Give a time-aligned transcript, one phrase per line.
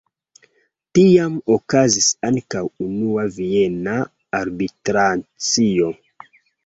[0.99, 3.99] Tiam okazis ankaŭ Unua Viena
[4.39, 5.93] Arbitracio.